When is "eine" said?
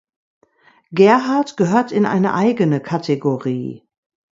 2.07-2.33